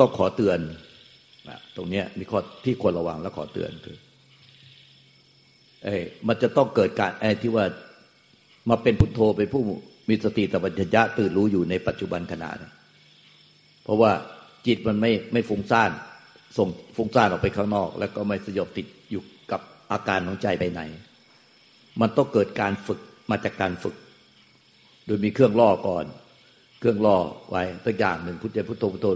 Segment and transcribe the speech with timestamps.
[0.00, 0.58] ต้องขอเตือน
[1.76, 3.98] ตรงนี้มีข้อที่ควรระวังและขอเตือนคือ
[5.84, 5.96] เอ้
[6.28, 7.64] มันจะต้องเกิดการไอ้ที่ว่า
[8.70, 9.62] มาเป็นพุทโธเป็นผู้
[10.08, 12.50] มีสติตปัญญะตื่นรู้อยู่ในปัจจุบันขณะ
[13.84, 14.12] เพราะว่า
[14.66, 15.90] จิตมันไม่ไม่ฟุ้งซ่าน
[16.56, 19.22] ส่งฟุ้งซ่านออกไปข้างนอก แล้วก็ไม่สยบติดอยู่
[19.52, 19.60] กับ
[19.92, 20.80] อาการของใจไปไหน
[22.00, 23.96] มันต้องเกิดการฝึกมาจากการฝึก
[25.06, 26.04] โดยมีเครื่องล่อก่อน
[26.80, 27.16] เครื่องล่อ
[27.50, 29.06] ไว้ตัวอย่างหนึ่งพุทธพุทโธพุทโธ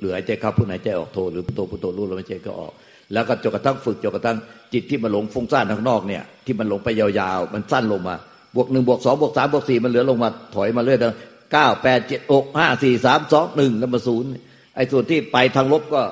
[0.00, 2.72] หรือหายใจเข้าพุทหายใจออกโธหรือพุทโธพุทโธรู้แล้วไม่ใจก็ออก
[3.12, 4.36] แล้วก็จนกระทั่งฝึกจนกระทั่ง
[4.72, 7.08] จิตที่มันหลงฟุ้งซ่านข้างนอกเนี่ยที่มันหลงไปยา
[7.38, 8.16] วๆ มันสั้นลงมา
[8.56, 14.28] บวกหนึ่งบวกสองบวกสามบวกสี่มันเหลือลงมาถอยมาเรื่อยๆเก้าแปดเจ็ดอกห้าสี่สามสองหนึ่งแล้วมาศูนย์
[14.76, 16.02] ไอ้ส่วนที่ไปทางลบก็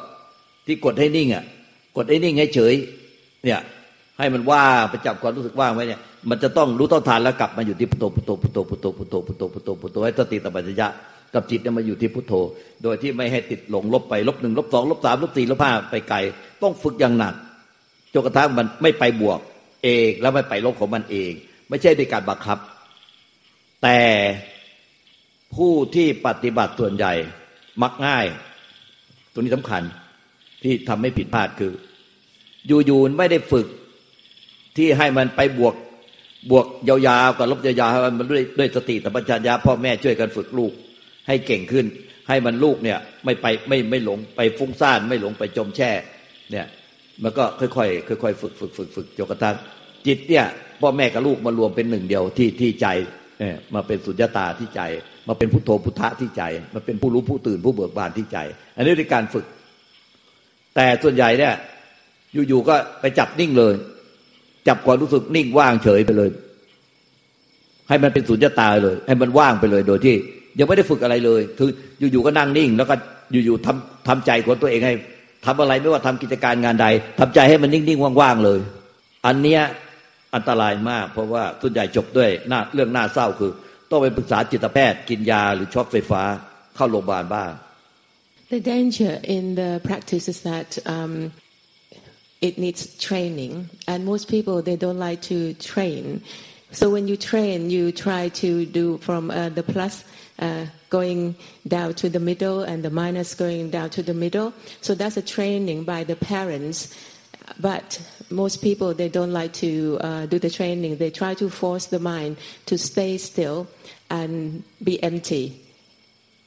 [0.66, 1.44] ที่กดให้นิ่งอะ
[1.96, 2.74] กดให้นิ่งให้เฉย
[3.44, 3.60] เนี่ย
[4.20, 10.88] ให้มันว่างไปจับความรู้สึกว่างไว้เนี่ย มันจะต้องรู้ต้นทานแล้วกลับมาอยู่ที่พุทโธพุทโธพุทโธพุทโธพุทโธพุทโธพุทโธพุทโธให้สติตัปัญญะ
[11.34, 12.32] กับจิตเนี่ยมาอยู่ที่พุทโธ
[12.82, 16.18] โดยที่ไม่ให้ติดหลงลบไปลบหนึ่งลบสองลบสามลบสี่ลบห้าไปไกล
[16.62, 17.34] ต้องฝึกอย่างหนัก
[18.12, 19.40] จนกระทั่งมันไม่ไปบวก
[19.84, 21.32] เองแล้วไม่ไปลบของมันเอง
[21.68, 22.58] ไม่ใช่ด้วยการบังคับ
[23.82, 23.98] แต่
[25.56, 27.12] ผู้ที่ปฏิบัติส่วนใหญ่
[27.82, 28.26] มักง่าย
[29.32, 29.82] ตัวนี้สำคัญ
[30.62, 31.72] ที่ทำให้ผิดพลาดคือ
[32.66, 33.66] อยู่ๆไม่ได้ฝึก
[34.76, 35.74] ที่ให้มันไปบวก
[36.50, 40.72] บวกยาวๆกับลบยาวๆให้มันด้วยด้วยสติสัมปชัญญะพ่อแม่ช่วยกันฝึกลูก
[41.28, 41.86] ให้เก่งขึ้น
[42.28, 45.90] ให้มันลูกเนี่ยไม่ไปไม่ไม่หลงไปฟุ้งซ่านไม่หลงไปจมแช่
[46.50, 46.66] เนี่ย
[47.22, 49.56] มันก็ค่อยๆค่อยๆฝึกฝึกฝึกฝึกจนกระทั่ง
[50.06, 50.46] จิตเนี่ย
[50.80, 52.86] พ่อแม่กับลูกมารวมเป็นหนึ่งเดียวที่ที่ใจ
[53.40, 54.82] เนี่ยมาเป็นสุญญตาที่ใจ
[55.28, 56.42] มาเป็นพุทโธพุทธะที่ใจ
[56.74, 58.38] มาเป็นผู้รู้ผู้ตื่นผู้เบิกบานที่ใจ
[58.76, 59.46] อันนี้คือการฝึก
[60.76, 61.54] แต่ส่วนใหญ่เนี่ย
[62.48, 63.74] อยู่ๆก็ไปจับนิ่งเลย
[64.68, 66.30] จับความรู้สึกนิ่งว่างเฉยไปเลย
[67.88, 70.14] ให้มันเป็นสุญญตาเลย ให้มันว่างไปเลยโดยที่
[70.58, 71.70] ยังไม่ได้ฝึกอะไรเลย คือ
[72.12, 72.94] อยู่ๆก็นั่งนิ่ง แล้วก็
[73.32, 74.94] อยู่ๆทำทำใจของตัวเองให้
[75.46, 76.86] ทำอะไรไม่ว่าทำกิจการงานใด
[77.20, 78.60] ทำใจให้มันนิ่งๆว่างๆเลย
[79.26, 79.62] อันเนี้ย
[80.34, 83.52] อันตรายมาก เพราะว่าส่วนใหญ่จบด้วยหน้าเรื่องหน้าเศร้าคือ
[83.90, 86.22] ต้องไปปรึกษาจิตแพทย์กินยาหรือช็อตไฟฟ้า
[86.76, 87.50] เข้าโรงพยาบาลบ้าง
[88.54, 91.12] The danger in the practice is that um,
[92.40, 96.22] it needs training, and most people they don't like to train.
[96.72, 100.04] So when you train, you try to do from uh, the plus
[100.38, 101.36] uh, going
[101.68, 104.54] down to the middle and the minus going down to the middle.
[104.80, 106.94] So that's a training by the parents.
[107.58, 110.96] But most people they don't like to uh, do the training.
[110.96, 113.66] They try to force the mind to stay still
[114.08, 115.60] and be empty,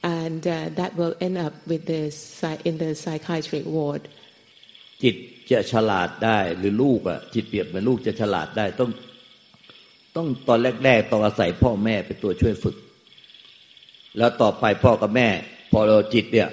[0.02, 2.12] and uh, that will end up with the
[2.66, 4.08] in the psychiatric ward.
[5.03, 5.16] จิต
[5.52, 8.90] จะฉลาดได้หรือลูกอะ จิตเปรียบเหมือนลูกจะฉลาดได้ต้อง
[10.16, 12.75] ต้องตอนแรก ๆต้องอาศัยพ่อแม่เป็นตัวช่วยฝึก
[14.18, 15.28] แล้วต่อไปพ่อกับแม่
[15.72, 16.50] พอเราจิตเนี่ย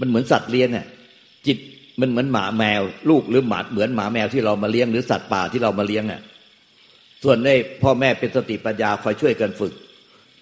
[0.00, 0.86] มันเหมือนสัตว์เลี้ยงอะ
[1.46, 1.58] จิต
[2.00, 6.20] มันเหมือนหมาแมว ลูกหรือหมาเหมือนหมาแมวที่เรามาเลี้ยงหรือสัตว์ป่าที่เรามาเลี้ยงอะ
[7.24, 7.50] ส่วนใน
[7.82, 9.72] พ่อแม่เป็นสติปัญญาคอยช่วยกันฝึก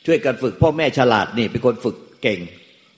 [0.06, 2.40] ช่วยกันฝึก พ่อแม่ฉลาดนี่เป็นคนฝึกเก่ง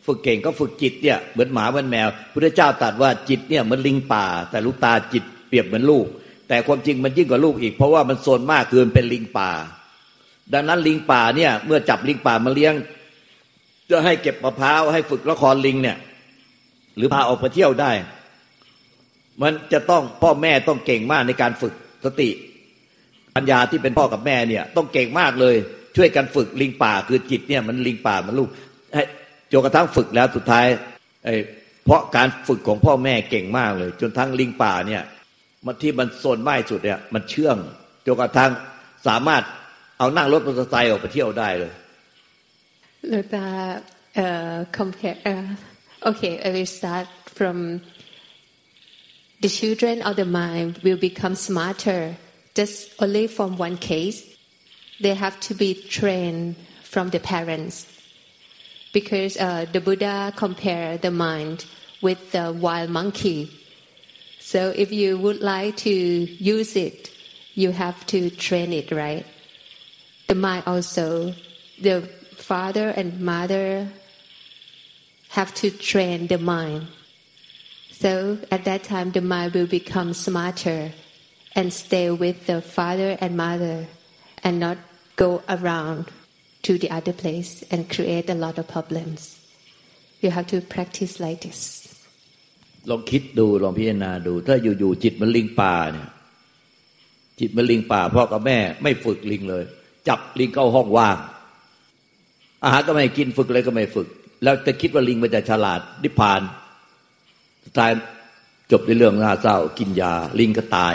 [0.08, 6.06] ฝึกเก่งก็ฝึกจิตเนี่ยเหมือนหมาเหมือนแมวพระเจ้าตรัสว่าจิตเนี่ยเหมือนลิงป่า แต่ลูกตาจิตเปรียบเหมือนลูก
[6.48, 9.50] แต่ความจริงมันยิ่งกว่าลูกอีก เพราะว่ามันโซนมากเกินเป็นลิงป่า
[10.52, 12.74] ดังนั้นลิงป่าเนี่ยเมื่อจับลิงป่ามาเลี้ยง
[13.90, 15.96] จะให้เก็บมะพร้าวให้ฝึกละครลิงเนี่ย
[16.96, 17.92] หรือพาออกไปเที่ยวได้
[19.42, 22.28] มันจะต้องพ่อแม่ต้องเก่งมากในการฝึกสติ
[23.36, 25.56] ปัญญาที่เป็นพ่อกับแม่เนี่ยต้องเก่งมากเลย
[25.96, 28.48] ช่วยกันฝึกลิงป่าคือจิตเนี่ยมันลิงป่ามันลูก
[29.52, 30.66] จนกระทั่งฝึกแล้วสุดท้าย
[31.84, 35.02] เพราะการฝึกของพ่อแม่เก่งมากเลย จนทั้งลิงป่าเนี่ย
[35.66, 37.56] มันที่มันโซนไม่สุดเนี่ยมันเชื่อง
[38.06, 38.50] จนกระทั่ง
[39.06, 39.42] สามารถ
[39.98, 41.72] เอานั่งรถมอเตอร์ไซค์ออกไปเที่ยวได้เลย
[43.08, 43.46] หลวงตา
[44.76, 47.08] compare uh, okay I will start
[47.38, 47.56] from
[49.40, 52.16] the children of the mind will become smarter
[52.58, 54.18] just only from one case.
[55.00, 57.86] They have to be trained from the parents.
[58.98, 61.66] Because uh, the Buddha compared the mind
[62.00, 63.40] with the wild monkey.
[64.40, 67.10] So if you would like to use it,
[67.54, 69.26] you have to train it, right?
[70.28, 71.34] The mind also,
[71.80, 71.96] the
[72.36, 73.88] father and mother
[75.30, 76.88] have to train the mind
[77.98, 80.92] so at that time, the mind will become smarter
[81.56, 83.88] and stay with the father and mother
[84.44, 84.78] and not
[85.16, 86.06] go around
[86.68, 89.20] to the other place and create a lot of problems.
[90.22, 91.60] You have to practice like this.
[92.90, 96.08] ลองคิดดูลองพิจารณาดู ถ้าอยู่ๆจิตมันลิงป่าเนี่ย
[97.40, 99.64] จิตมันลิงป่าพ่อกับแม่ ไม่ฝึกลิงเลย
[100.08, 101.18] จับลิงเข้าห้องว่าง
[102.64, 104.08] อาหารก็ไม่กินฝึกอะไรก็ไม่ฝึก
[104.42, 106.40] แล้วจะคิดว่าลิงมันจะฉลาดนิพพาน
[107.64, 107.90] สุดท้าย
[108.72, 110.94] จบในเรื่องน่าเศร้ากินยา ลิงก็ตาย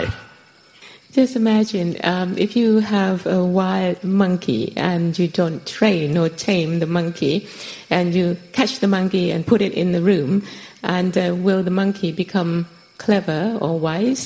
[1.13, 6.79] Just imagine um, if you have a wild monkey and you don't train or tame
[6.79, 7.47] the monkey,
[7.89, 10.43] and you catch the monkey and put it in the room,
[10.83, 12.67] and uh, will the monkey become
[12.99, 14.23] clever or wise?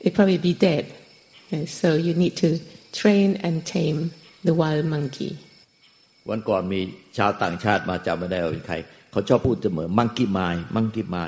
[0.00, 0.92] It probably be dead.
[1.50, 2.60] And so you need to
[2.92, 4.12] train and tame
[4.44, 5.32] the wild monkey.
[6.30, 6.80] วันก่อนมี
[7.16, 8.76] ชาวต่างชาติมาจำไม่ได้ว่าเป็นใคร
[9.10, 11.24] เขาชอบพูดเสมอมังกี้ไม้มังกี้ไม้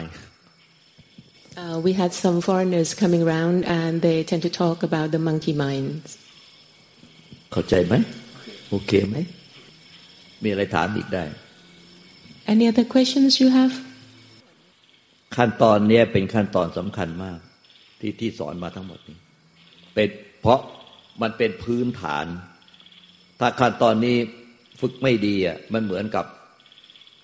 [1.58, 5.54] Uh, we had some foreigners coming around and they tend to talk about the monkey
[5.66, 6.08] minds.
[7.52, 7.94] เข้าใจไหม
[8.70, 9.18] โอเคไหม
[10.44, 11.24] มีอะไรถามอีกได้
[12.54, 13.74] Any other questions you have?
[15.36, 17.40] ขั้นตอนเนี้ยเป็นขั้นตอนสำคัญมาก
[18.00, 19.18] ที่ที่สอนมาทั้งหมดนี้
[19.94, 20.10] เป็น
[20.42, 20.60] เพราะ
[21.22, 22.26] มันเป็นพื้นฐาน
[23.40, 24.18] ถ้าขั้นตอนนี้
[24.82, 26.26] ฝึกไม่ดีอะมันเหมือนกับ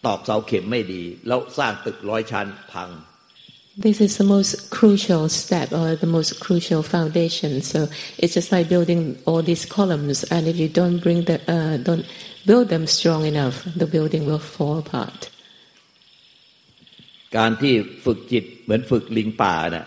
[0.06, 2.90] ตอกเสาเข็มไม่ดี แล้วสร้างตึกร้อยชั้นพัง
[3.76, 7.64] This is the most crucial step or the most crucial foundation.
[7.64, 7.90] So
[8.20, 12.06] it's just like building all these columns, and if you don't bring the uh, don't
[12.46, 15.30] build them strong enough, the building will fall apart.
[17.38, 17.74] การที่
[18.06, 19.86] ฝึกจิตเหมือนฝึกลิงป่านะ่ะ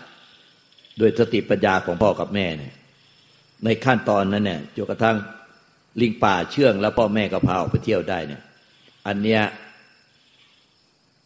[0.97, 2.73] โดยสติปัญญาของพ่อกับแม่เนี่ย
[3.65, 5.17] ในขั้นตอนนั้นเนี่ยจนกระทั่ง
[6.01, 8.41] ลิงป่าเชื่องแล้วพ่อแม่ก็พาออกไปเที่ยวได้เนี่ย
[9.07, 9.41] อันเนี้ย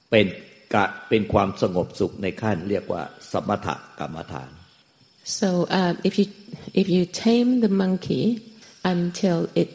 [0.09, 0.25] เป็น
[0.73, 3.01] กะเป็นความสงบสุขในขั้นเรียกว่า
[3.31, 3.67] สมถ
[3.99, 4.49] กรรมฐาน
[5.39, 6.27] So uh, if you
[6.81, 8.25] if you tame the monkey
[8.93, 9.69] until it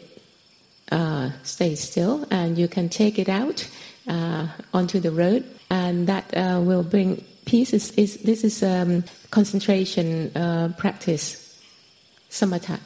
[0.91, 3.67] uh, stays still, and you can take it out
[4.07, 7.73] uh, onto the road, and that uh, will bring peace.
[7.73, 11.25] Is, is this is um, concentration uh, practice,
[12.29, 12.79] samatha.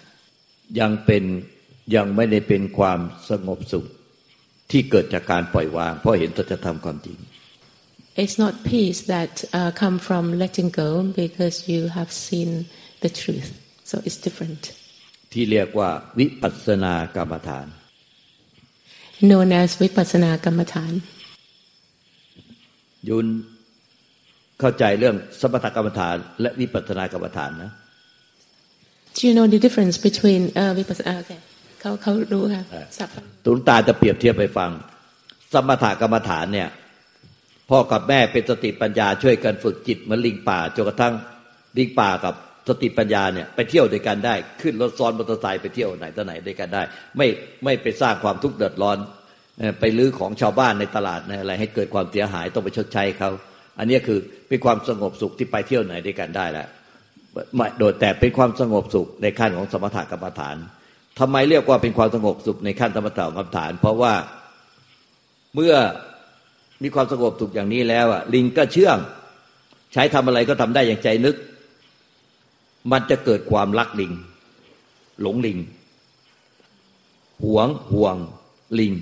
[0.81, 1.23] ยังเป็น
[1.95, 2.99] ยังไม่ได้เป็นความ
[3.29, 3.85] สงบสุข
[4.71, 7.17] ที่เกิดจากการปล่อยวาง เพราะเห็นสัจธรรมความจริง
[8.15, 12.65] It's not peace that uh, come from letting go because you have seen
[12.99, 13.57] the truth.
[13.85, 14.61] So it's different.
[15.33, 17.67] ที่เรียกว่าวิปัสสนากรรมฐาน
[19.29, 20.93] Known as vipassana kamatan.
[23.09, 23.27] ยุน
[24.59, 27.71] เข้าใจเรื่องสมถกรรมฐาน และวิปัสสนากรรมฐานนะ
[29.15, 31.15] Do you know the difference between uh, vipassana?
[31.21, 31.39] Okay.
[31.81, 32.63] เขาเขารู้ค่ะ
[32.97, 33.09] สับ
[33.45, 34.69] ตุลตาจะเปรียบเทียบไปฟัง
[35.53, 36.67] สมถกรรมฐานเนี่ย
[37.71, 41.13] พ่อกับแม่เป็นสติปัญญาช่วยกันฝึกจิตเหมือนลิงป่าจนกระทั่ง
[41.77, 42.33] ลิงป่ากับ
[42.67, 46.83] สติปัญญาเนี่ยไปเที่ยวด้วยกันได้ ขึ้นรถซ้อนมอเตอร์ไซค์ไปเที่ยวไหนต่อไหนด้วยกันได้
[47.17, 47.27] ไม่
[47.63, 48.97] ไม่ไปสร้างความทุกข์เดือดร้อน
[49.79, 53.29] ไปลื้อของชาวบ้านในตลาดในอะไร ให้เกิดความเสียหายต้องไปชดใช้เขา
[53.79, 56.67] อันนี้คือเป็นความสงบสุขที่ไปเที่ยวไหนด้วยกันได้แหล้ว
[57.55, 60.55] ไม่โดยแต่เป็นความสงบสุขในขั้นของสมถกรรมฐาน
[61.19, 64.13] ทำไมเรียกว่าเป็นความสงบสุขในขั้นสมถกรรมฐาน เพราะว่า
[65.55, 65.75] เมื่อ
[66.83, 68.97] มีความสงบสุขอย่างนี้แล้วอะ ลิงก็เชื่อง
[69.93, 71.35] ใช้ทำอะไรก็ทำได้อย่างใจนึก
[72.91, 74.11] มันจะเกิดความรักลิง
[75.21, 75.57] หลงลิง
[77.43, 78.15] หวงห่วง
[78.79, 78.93] ลิง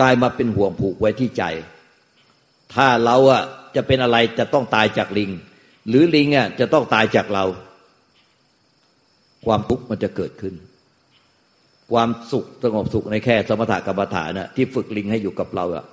[0.00, 1.44] กลายมาเป็นห่วงผูกไว้ที่ใจ
[2.74, 3.42] ถ้าเราอะ
[3.76, 5.30] จะเป็นอะไรจะต้องตายจากลิง
[5.88, 7.44] หรือลิงอะจะต้องตายจากเรา
[9.46, 10.54] ความทุกข์มันจะเกิดขึ้น
[11.92, 15.84] ความสุขสงบสุขในแค่สมถกรรมฐานน่ะที่ฝึกลิงให้อยู่กับเราอะ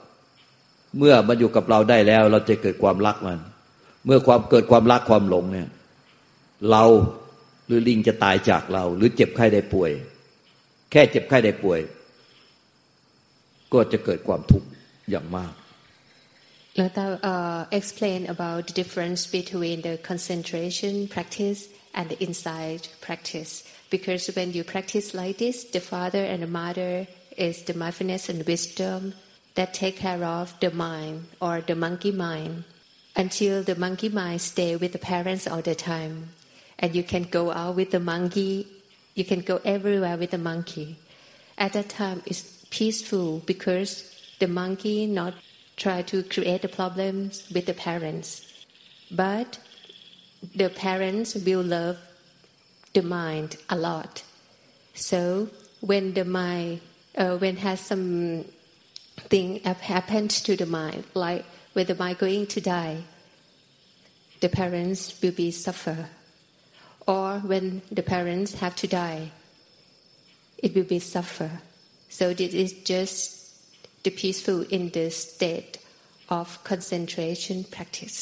[0.98, 3.40] เมื่อมันอยู่กับเราได้แล้ว เราจะเกิดความรักมัน
[4.06, 5.70] เมื่อความเกิดความรักความหลงเนี่ย
[6.72, 6.84] เรา
[7.68, 9.92] หรือลิงจะตายจากเรา หรือเจ็บไข้ได้ป่วย
[10.92, 11.80] แค่เจ็บไข้ได้ป่วย
[13.74, 14.68] ก็จะเกิดความทุกข์
[15.10, 15.54] อย่างมาก
[16.80, 23.64] Lata uh, explain about the difference between the concentration practice and the insight practice.
[23.90, 28.46] Because when you practice like this, the father and the mother is the mindfulness and
[28.46, 29.14] wisdom
[29.56, 32.64] that take care of the mind or the monkey mind
[33.16, 36.30] until the monkey mind stay with the parents all the time.
[36.78, 38.68] And you can go out with the monkey,
[39.16, 40.98] you can go everywhere with the monkey.
[41.58, 45.34] At that time, it's peaceful because the monkey not
[45.78, 48.54] try to create the problems with the parents,
[49.10, 49.60] but
[50.54, 51.98] the parents will love
[52.94, 54.24] the mind a lot.
[54.94, 56.82] So when the mind,
[57.18, 58.46] uh, when has some
[59.29, 63.05] thing hap- happened to the mind, like when the mind going to die,
[64.41, 66.09] the parents will be suffer.
[67.07, 69.33] Or when the parents have to die,
[70.59, 71.51] it will be suffer.
[72.09, 73.19] So this is just
[74.03, 75.79] the peaceful in the state
[76.29, 78.19] of concentration practice.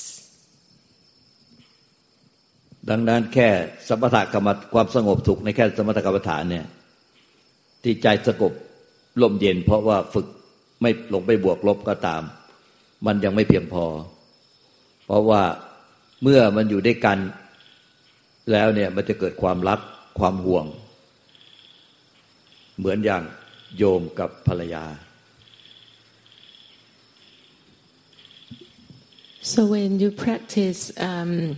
[2.90, 3.48] ดังนั้นแค่
[3.88, 6.66] สมถกรรมความสงบสุขในแค่สมถกรรมฐานเนี่ย
[7.82, 8.52] ที่ใจสงบ
[9.22, 10.26] ลมเย็น เพราะว่าฝึก
[10.81, 12.21] ไม่ลงไปบวกลบก็ตาม
[13.05, 13.85] มันยังไม่เพียงพอ
[15.05, 15.41] เพราะว่า
[16.23, 17.17] เมื่อมันอยู่ด้วยกัน
[18.51, 19.79] แล้วเนี่ยมันจะเกิดความรัก
[20.19, 20.65] ความห่วง
[22.77, 23.23] เหมือนอย่าง
[23.77, 24.85] โยมกับภรรยา
[29.53, 31.57] So when you practice um,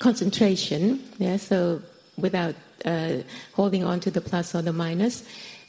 [0.00, 1.80] concentration, yeah, so
[2.18, 3.12] without uh,
[3.54, 5.22] holding on to the plus or the minus,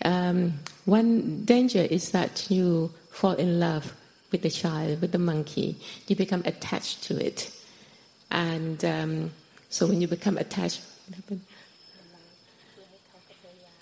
[0.04, 0.54] um,
[0.84, 3.92] one danger is that you fall in love
[4.30, 5.76] with the child, with the monkey.
[6.06, 7.50] You become attached to it.
[8.30, 9.30] And um,
[9.68, 10.82] so when you become attached,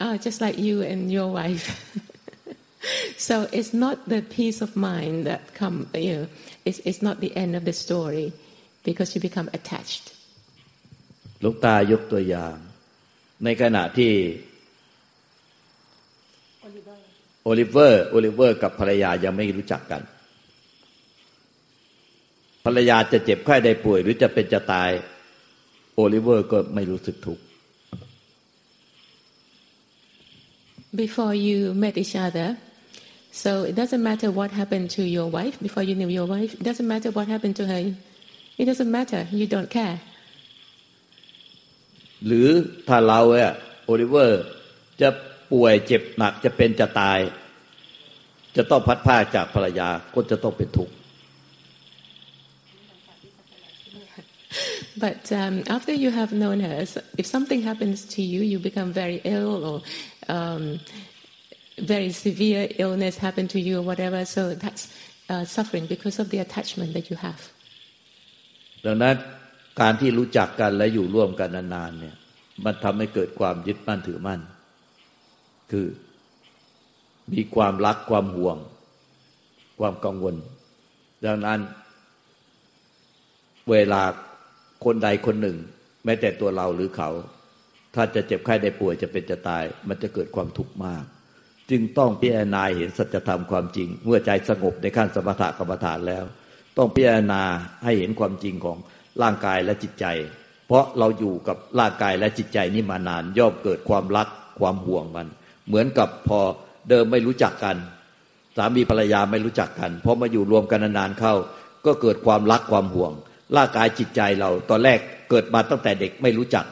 [0.00, 1.66] oh, just like you and your wife.
[3.16, 6.26] so it's not the peace of mind that come, you know,
[6.64, 8.32] it's, it's not the end of the story
[8.84, 10.10] because you become attached.
[11.44, 12.56] ลูกตายกตัวอย่าง
[13.44, 14.12] ในขณะที่
[17.45, 20.01] โอลิเวอร์ โอลิเวอร์ กับภรรยายังไม่รู้จักกัน
[22.65, 24.91] ภรรยาจะเจ็บไข้ได้ป่วย หรือจะเป็นจะตาย
[25.95, 27.43] โอลิเวอร์ก็ไม่รู้สึกทุกข์
[31.03, 32.47] Before you met each other,
[33.43, 36.51] so it doesn't matter what happened to your wife before you knew your wife.
[36.59, 37.81] It doesn't matter what happened to her.
[38.61, 39.21] It doesn't matter.
[39.39, 39.97] You don't care.
[42.25, 42.47] หรือ
[42.87, 43.51] ถ้าเราเนี่ย
[43.85, 44.43] โอลิเวอร์
[45.01, 45.09] จะ
[45.51, 47.19] ป่วยเจ็บหนักจะเป็นจะตาย
[48.57, 50.93] จะต้องพัดผ้าจากภรรยาก็จะต้องเป็นทุกข์
[55.05, 58.91] But um, after you have known her, so if something happens to you, you become
[58.91, 59.77] very ill or
[60.35, 60.79] um,
[61.93, 64.25] very severe illness happen to you or whatever.
[64.25, 64.83] So that's
[65.29, 67.41] uh, suffering because of the attachment that you have.
[68.85, 69.15] ดังนั้น
[69.81, 72.15] การที่รู้จักกันและอยู่ร่วมกันนานๆเนี่ย
[72.65, 74.39] มันทำให้เกิดความยึดมั่นถือมั่น
[75.71, 75.87] คือ
[77.33, 78.57] มีความรักความห่วง
[79.79, 80.35] ความกังวล
[81.25, 81.59] ดังนั้น
[83.69, 84.01] เวลา
[84.85, 85.57] คนใดคนหนึ่ง
[86.05, 87.09] แม้แต่ตัวเราหรือเขา
[87.95, 91.03] ถ้าจะเจ็บไข้ได้ป่วยจะเป็นจะตาย มันจะเกิดความทุกข์มาก
[91.69, 96.23] จึงต้องพิจารณาเห็นสัจธรรมความจริง เมื่อใจสงบในขั้นสมถะกรรมฐานแล้ว
[96.77, 97.41] ต้องพิจารณา
[97.83, 98.77] ให้เห็นความจริงของ
[99.21, 100.05] ร่างกายและจิตใจ
[100.67, 104.27] เพราะเราอยู่กับร่างกายและจิตใจนี้มานานย่อมเกิดความรัก
[104.59, 105.27] ความห่วงมัน
[105.69, 106.39] เหมือนกับพอ
[106.89, 107.75] เดิมไม่รู้จักกัน
[108.57, 111.33] สามีภรรยาไม่รู้จักกันพอมาอยู่รวมกันนานๆเข้า
[111.85, 113.11] ก็เกิดความรักความห่วง
[113.55, 114.99] ร่างกายจิตใจเราตอนแรก
[115.29, 116.65] เกิดมาตั้งแต่เด็กไม่รู้จัก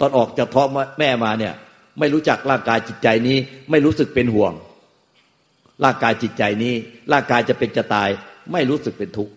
[0.00, 1.54] ตอนออกจากท้องแม่มาเนี่ย
[1.98, 3.36] ไม่รู้จักร่างกายจิตใจนี้
[3.70, 4.52] ไม่รู้สึกเป็นห่วง
[5.84, 6.74] ร่างกายจิตใจนี้
[7.12, 8.08] ร่างกายจะเป็นจะตาย
[8.52, 9.32] ไม่รู้สึกเป็นทุกข์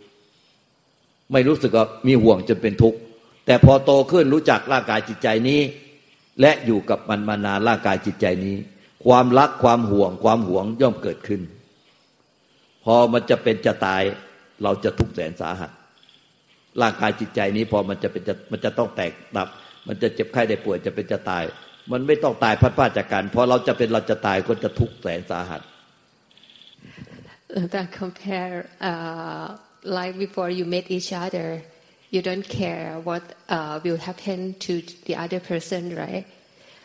[1.31, 2.97] ไม่รู้สึกว่ามีห่วงจนเป็นทุกข์
[3.45, 5.59] แต่พอโตขึ้นรู้จักร่างกายจิตใจนี้
[6.41, 8.55] และอยู่กับมันมานานร่างกายจิตใจนี้
[9.05, 11.41] ความรักความห่วง ความห่วงย่อมเกิดขึ้น
[12.83, 14.01] พอมันจะเป็นจะตาย
[14.63, 15.71] เราจะทุกข์แสนสาหัส
[16.81, 19.47] ร่างกายจิตใจนี้พอมันจะเป็นจะมันจะต้องแตกดับ
[19.87, 21.43] มันจะเจ็บไข้ได้ป่วยจะเป็นจะตาย
[21.91, 25.61] มันไม่ต้องตายพัดพลาดจากกันพอเราจะเป็นเราจะตายก็จะทุกข์แสนสาหัส
[27.73, 28.57] that compare
[28.89, 29.47] uh,
[29.97, 31.47] like before you met each other
[32.09, 36.25] you don't care what uh, will happen to the other person right?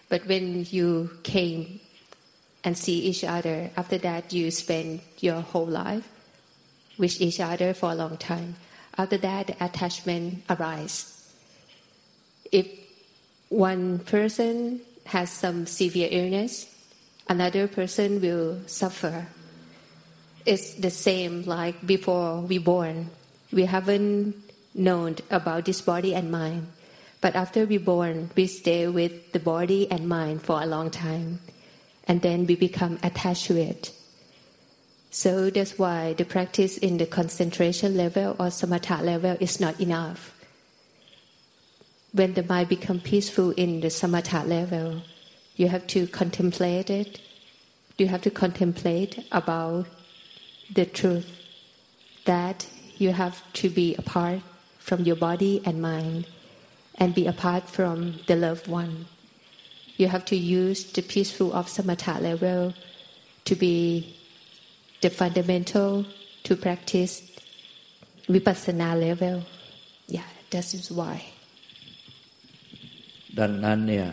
[0.09, 1.81] But when you came
[2.65, 6.09] and see each other after that you spend your whole life
[6.99, 8.57] with each other for a long time.
[8.99, 11.17] After that attachment arise.
[12.53, 12.67] If
[13.49, 16.67] one person has some severe illness
[17.31, 19.27] another person will suffer.
[20.45, 23.09] It's the same like before we born.
[23.53, 24.35] We haven't
[24.75, 26.69] known about this body and mind.
[27.21, 31.41] But after we born, we stay with the body and mind for a long time.
[32.09, 33.93] And then we become attached to it.
[35.11, 40.35] So that's why the practice in the concentration level or samatha level is not enough.
[42.13, 45.03] When the mind become peaceful in the samatha level,
[45.57, 47.21] you have to contemplate it.
[47.99, 49.87] You have to contemplate about
[50.73, 51.29] the truth
[52.25, 54.41] that you have to be apart
[54.90, 56.26] from your body and mind
[56.96, 59.08] and be apart from the loved one.
[59.98, 62.74] You have to use the peaceful of samatha level
[63.46, 64.16] to be
[65.02, 66.06] the fundamental
[66.44, 67.14] to practice
[68.28, 69.44] vipassana level.
[70.08, 71.18] Yeah, that is why.
[73.40, 74.08] ดังนั้นเนี่ย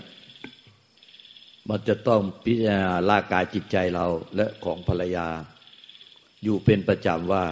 [1.68, 4.06] มันจะต้องพิจารณาร่างกายจิตใจเรา
[4.36, 5.28] และของภรรยา
[6.44, 7.44] อยู่เป็นประจำว่า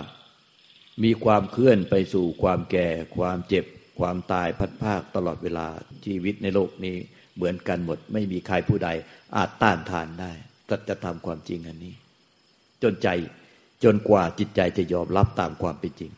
[1.03, 3.65] มีความเคลื่อนไปสู่ความแก่ ความเจ็บ
[3.99, 5.67] ความตายพัดภาคตลอดเวลา
[6.05, 6.95] ชีวิตในโลกนี้
[7.35, 8.89] เหมือนกันหมด ไม่มีใครผู้ใด
[9.35, 10.31] อาจต้านทานได้
[10.69, 11.93] ก็จะทำความจริงอันนี้
[12.83, 13.07] จนใจ
[13.83, 16.11] จนกว่าจิตใจจะยอมรับตามความเป็นจริง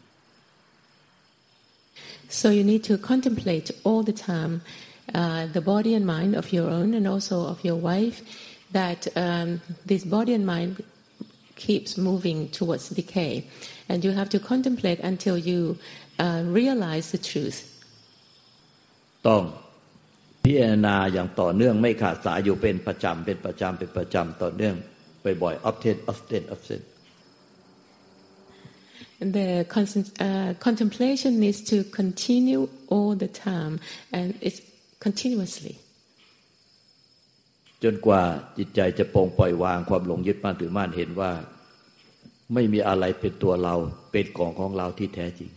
[2.40, 4.54] so you need to contemplate all the time
[5.20, 8.18] uh, the body and mind of your own and also of your wife
[8.80, 9.48] that um,
[9.92, 10.72] this body and mind
[11.57, 13.45] keeps moving towards decay
[13.89, 15.79] and you have to contemplate until you
[16.19, 17.59] uh, realize the truth
[19.29, 19.43] ต้อง
[20.43, 24.75] พิจารณาอย่างต่อเนื่องไม่ขาดสายอยู่เป็นประจำเป็นประจำเป็นประจำต่อเนื่อง
[25.43, 26.81] บ่อยๆ often often often
[29.37, 29.65] the
[30.27, 33.75] uh, contemplation needs to continue all the time
[34.13, 34.61] and it's
[35.07, 35.75] continuously
[37.84, 38.22] จนกว่า
[38.58, 41.32] จิตใจจะปรงปล่อยวางความหลงยึดมั่นถือมั่นเห็นว่า
[42.54, 43.76] ไม่มีอะไรเป็นตัวเรา
[44.12, 45.52] เป็นของของเราที่แท้จริง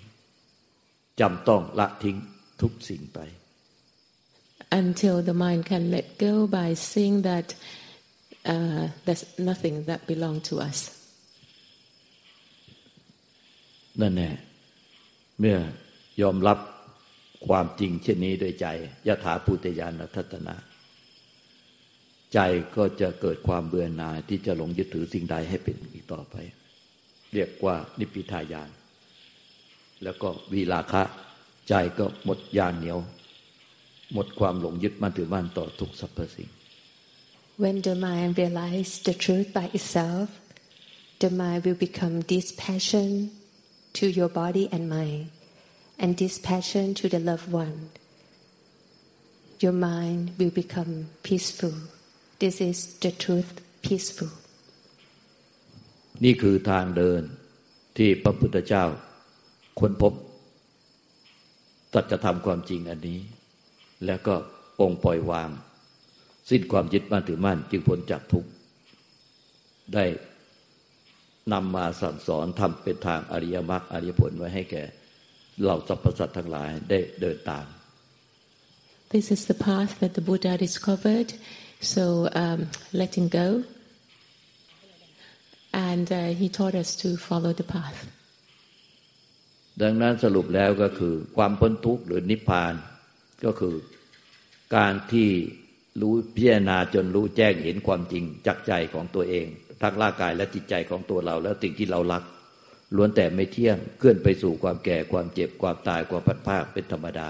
[1.21, 2.17] จำต้องละทิ้ง
[2.61, 3.19] ทุกสิ่งไป
[4.83, 7.47] until the mind can let go by seeing that
[8.53, 10.79] uh, there's nothing that belong to us
[14.01, 14.31] นั่นแน่
[15.41, 15.59] เมื่อ
[16.23, 16.59] ยอมรับ
[17.47, 18.67] ความจริงเช่นนี้ด้วยใจ
[19.07, 20.55] ยถาภูตยานทัตนะ
[22.35, 22.39] ใจ
[22.77, 26.37] ก็จะเกิดความเบื่อหน่ายที่จะหลงยึดถือสิ่งใดให้เป็นอีกต่อไป
[27.35, 28.71] เรียกว่านิพพิทายาน
[30.03, 31.03] แล้วก็วีลาคะ
[31.69, 32.99] ใจก็หมดยานเหนียว
[34.13, 36.51] หมดความหลงยึดมั่นถือมั่นต่อทุกสรรพสิ่ง
[37.65, 40.29] When the mind realizes the truth by itself,
[41.23, 43.09] the mind will become dispassion
[43.99, 45.31] to your body and mind,
[45.99, 47.91] and dispassion to the loved one.
[49.59, 51.75] Your mind will become peaceful.
[52.41, 53.51] This is the truth,
[53.87, 54.31] peaceful.
[56.25, 57.23] นี่คือทางเดิน
[57.97, 58.85] ที่พระพุทธเจ้า
[59.81, 60.13] ค้นพบ
[61.95, 63.21] สัจธรรมความจริงอันนี้
[64.07, 64.35] แล้วก็
[64.79, 65.51] ปองปล่อยวาง
[66.51, 68.51] สิ้นความยึดมั่นถือมั่น จึงพ้นจากทุกข์
[69.95, 70.05] ได้
[71.53, 74.85] นำมาสั่งสอนทำเป็นทางอริยมรรคอริยผลไว้ให้แก่
[75.63, 77.67] เหล่าสรรพสัตว์ทั้งหลายได้เดินตาม
[79.15, 81.31] This is the path that the Buddha discovered
[81.81, 83.65] so um, letting go
[85.73, 87.99] and uh, he taught us to follow the path
[89.83, 92.75] ดังนั้นสรุปแล้วก็คือ ความพ้นทุกข์หรือนิพพาน
[93.45, 93.75] ก็คือ
[94.77, 95.29] การที่
[96.01, 99.47] รู้พิจารณาจนรู้แจ้งเห็นความจริงจักใจของตัวเอง
[99.83, 102.23] ทั้งร่างกายและจิตใจของตัวเรา แล้วสิ่งที่เรารัก
[102.97, 107.29] ล้วนแต่ไม่เที่ยงเคลื่อนไปสู่ความแก่ความเจ็บความตายความพัดภาคเป็นธรรมดา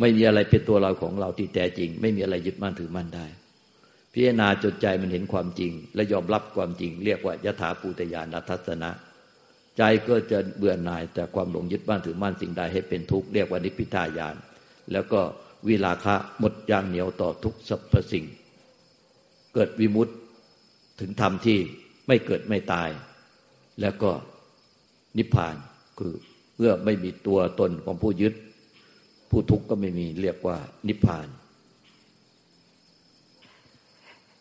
[0.00, 3.26] ไม่มีอะไรเป็นตัวเราของเราที่แท้จริง ไม่มีอะไรยึดมั่นถือมั่นได้
[4.18, 8.90] พิจารณาจดใจมันเห็นความจริง และยอมรับความจริง เรียกว่ายถาปูตยานัทัศนะ
[9.76, 14.36] ใจก็จะเบื่อหน่ายแต่ความหลงยึดมั่นถือมั่นสิ่งใดให้เป็นทุกข์เรียกว่านิพพิทายาน
[14.92, 15.20] แล้วก็
[15.68, 18.24] วิลาคะหมดยางเหนียวต่อทุกสรรพสิ่ง
[19.54, 20.08] เกิดวิมุต
[21.00, 21.58] ถึงธรรมที่
[22.06, 22.90] ไม่เกิดไม่ตาย
[23.80, 24.10] แล้วก็
[25.18, 25.54] นิพพาน
[25.98, 26.14] คือ
[26.56, 28.34] เมื่อไม่มีตัวตนของผู้ยึด
[29.30, 30.56] ผู้ทุกข์ก็ไม่มีเรียกว่า
[30.88, 31.28] นิพพาน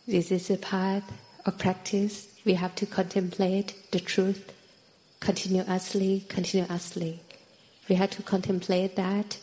[0.08, 1.04] This is a path
[1.48, 2.28] of practice.
[2.46, 4.54] We have to contemplate the truth
[5.20, 7.22] continuously, continuously.
[7.90, 9.40] We have to contemplate that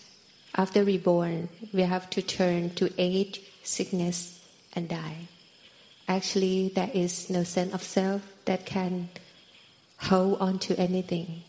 [0.55, 4.39] after reborn, we have to turn to age, sickness,
[4.75, 5.29] and die.
[6.09, 9.09] actually there is no sense of self that can
[9.99, 11.43] hold on to anything.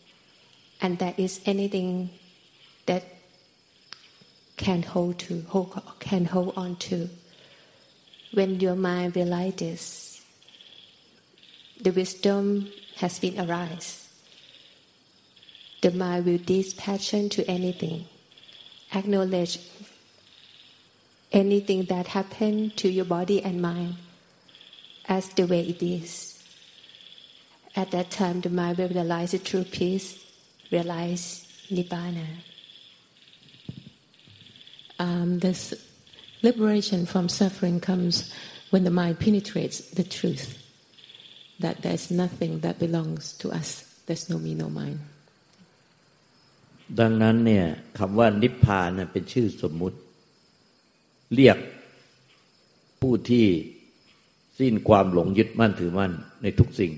[0.81, 2.09] And there is anything
[2.85, 3.03] that
[4.57, 7.09] can hold to, hold, can hold on to.
[8.33, 10.21] When your mind realizes
[11.79, 14.09] the wisdom has been arise,
[15.81, 18.05] the mind will dispassion to anything,
[18.95, 19.59] acknowledge
[21.31, 23.95] anything that happened to your body and mind
[25.07, 26.43] as the way it is.
[27.75, 30.23] At that time, the mind will realize the true peace,
[30.71, 32.25] realize nibbana.
[34.97, 35.73] Um, this
[36.43, 38.15] liberation from suffering comes
[38.71, 40.45] when the mind penetrates the truth
[41.59, 43.69] that there's nothing that belongs to us.
[44.05, 44.99] There's no me, no mine.
[46.99, 47.65] ดังนั้นเนี่ย
[47.99, 49.97] คำว่านิพพานเป็นชื่อสมมุติ
[51.35, 51.57] เรียก
[53.01, 53.47] ผู้ที่
[54.59, 56.11] สิ้นความหลงยึดมั่นถือมั่น
[56.43, 56.91] ในทุกสิ่ง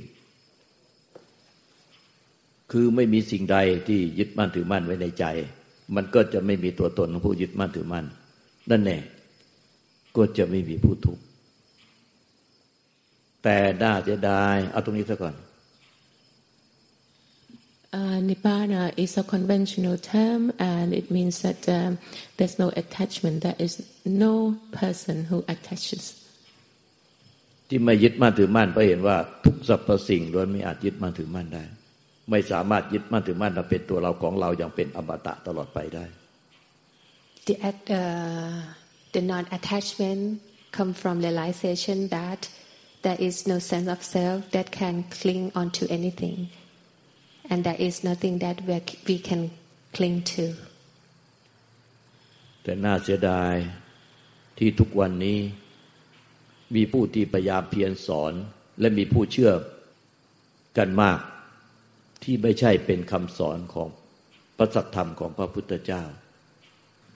[2.72, 5.26] คือไม่มีสิ่งใดที่ยึดมั่นถือมั่นไว้ในใจ
[5.96, 8.06] มันก็จะไม่มีตัวตนของผู้ยึดมั่นถือมั่น
[8.70, 8.98] นั่นแน่
[10.16, 11.24] ก็จะไม่มีผู้ทุกข์
[13.44, 15.36] แต่น่าจะได้เอาตรงนี้ซะก่อน
[17.96, 21.98] Uh, Nibbana is a conventional term and it means that um,
[22.36, 23.36] there's no attachment.
[23.44, 23.74] There is
[24.04, 24.34] no
[24.82, 26.06] person who attaches.
[27.70, 31.64] ที่ไม่ยึดมั่นถือมั่นเพราะเห็นว่าทุกสรรพสิ่งล้วนไม่อาจยึดมั่นถือมั่นได้
[32.30, 36.06] ไม่สามารถยึดมั่นถือมั่นมาเป็นตัวเราของเราอย่างเป็นอมตะตลอดไปได้
[37.48, 38.85] The, uh,
[39.16, 40.42] the non-attachment
[40.78, 42.42] come from realization that
[43.06, 46.50] there is no sense of self that can cling onto anything,
[47.50, 48.58] and there is nothing that
[49.08, 49.42] we can
[49.96, 50.46] cling to.
[52.64, 53.54] แต่น่าเสียดาย
[54.58, 55.40] ที่ทุกวันนี้
[56.76, 58.34] มีผู้ที่พยายามเพียรสอน
[58.80, 59.54] และมีผู้เชื่อ
[60.78, 61.20] กันมาก
[62.24, 63.90] ที่ไม่ใช่เป็นคำสอนของ
[64.58, 66.04] พระสัทธรรมของพระพุทธเจ้า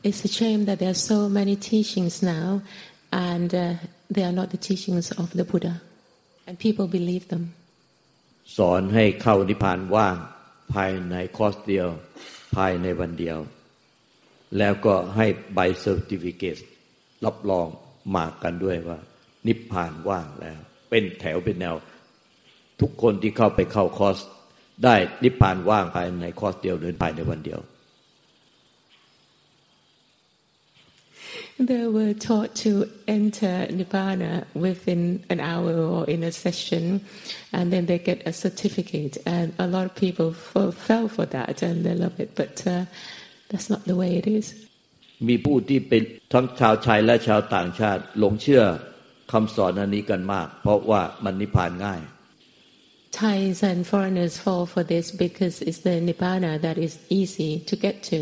[0.02, 2.62] It's a shame that there are so many teachings now
[3.12, 3.74] and uh,
[4.10, 5.82] they are not the teachings of the Buddha
[6.48, 7.44] and people believe them
[8.58, 10.16] สอนให้เข้านิพพานว่าง
[10.74, 11.88] ภายในคอร์สเดียว
[12.56, 13.38] ภายในวันเดียว
[14.58, 16.58] แล้วก็ให้ใบเซอร์ติฟิเคต
[17.26, 17.68] รับรอง
[18.16, 19.00] มากกันด้วยว่า
[19.48, 20.60] นิพพานว่างแล้ว
[20.90, 21.76] เป็นแถวเป็นแนว
[22.82, 24.18] ทุกคนที่เข้าไปเข้าคอร์ส
[24.84, 27.60] ได้นิพพานว่างภายในคอร์สเดียวเดินภายในวันเดียว
[31.59, 37.01] They were taught to enter Nibbana within an hour or in a session,
[37.53, 39.18] and then they get a certificate.
[39.27, 42.85] And a lot of people fell for that and they love it, but uh,
[43.51, 44.47] that's not the way it is.
[45.29, 48.62] มีผู้ที่เป็นทั้งชาวไทยและชาวต่างชาติหลงเชื่อ
[49.33, 52.01] คำสอนอันนี้กันมาก เพราะว่ามันนิพพานง่าย
[53.20, 57.97] Thais and foreigners fall for this because it's the nibbana that is easy to get
[58.11, 58.18] to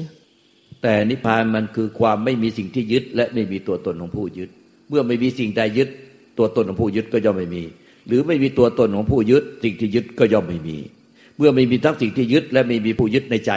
[0.84, 4.50] แต่นิพพานมันคือความไม่มีสิ่งที่ยึด และไม่มีตัวตนของผู้ยึด
[4.90, 5.90] เมื่อไม่มีสิ่งใดยึด
[6.38, 7.64] ตัวตนของผู้ยึดก็ย่อมไม่มี
[8.08, 10.78] หรือไม่มีตัวตนของผู้ยึด สิ่งที่ยึดก็ย่อมไม่มี
[11.38, 13.52] เมื่อไม่มีทั้งสิ่งที่ยึด และไม่มีผู้ยึดในใจ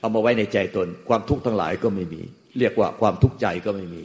[0.00, 2.22] เอามาไว้ในใจตน ความทุกข์ทั้งหลายก็ไม่มี
[2.58, 4.02] เรียกว่าความทุกข์ใจก็ไม่มี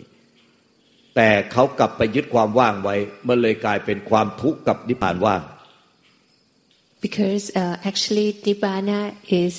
[1.15, 2.95] แต่เขากลับไปยึดความว่างไว้
[3.27, 5.41] มันเลยกลายเป็นความทุกข์กับนิพพานว่าง
[7.05, 8.99] because uh, actually nibbana
[9.41, 9.55] is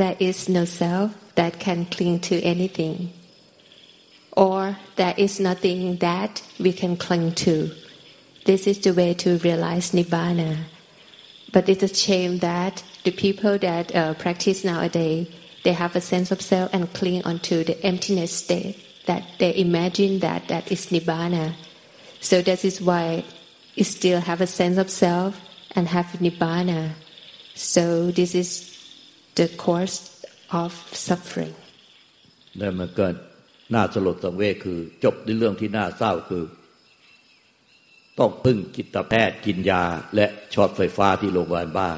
[0.00, 3.12] there is no self that can cling to anything
[4.36, 7.70] or there is nothing that we can cling to
[8.46, 10.56] this is the way to realize nibbana
[11.52, 15.28] but it's a shame that the people that uh, practice nowadays
[15.64, 20.20] they have a sense of self and cling onto the emptiness state that they imagine
[20.20, 21.54] that that is nibbana.
[22.20, 23.24] So that is why
[23.74, 25.40] it still have a sense of self
[25.72, 26.92] and have nibbana.
[27.54, 28.70] So this is
[29.34, 30.13] the course
[30.50, 30.72] of
[31.06, 31.54] suffering.
[32.58, 33.06] แล้วมันก็
[33.74, 36.44] น่าสลดสังเวชคือ จบในเรื่องที่น่าเศร้าคือ
[38.18, 39.84] ต้องพึ่งจิตแพทย์กินยา
[40.16, 41.90] และช็อตไฟฟ้าที่โรงพยาบาลบ้า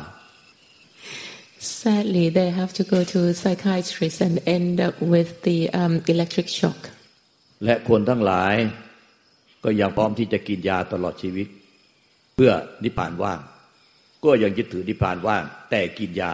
[1.59, 6.49] Sadly, they have to go to a psychiatrist and end up with the um, electric
[6.59, 6.81] shock.
[7.65, 8.55] และคนทั้งหลาย
[9.65, 11.49] ก็ยังพร้อมที่จะกินยาตลอดชีวิต
[12.35, 12.53] เพื่อ
[12.85, 13.41] นิพพานว่าง
[14.25, 16.33] ก็ยังยึดถือนิพพานว่าง แต่กินยา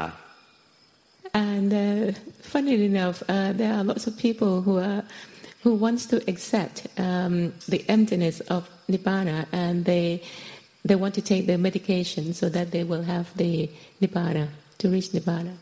[1.34, 5.02] And uh, funnily enough, uh, there are lots of people who are
[5.62, 10.22] who wants to accept um, the emptiness of nibbana, and they
[10.84, 15.10] they want to take the medication so that they will have the nibbana to reach
[15.10, 15.56] nibbana.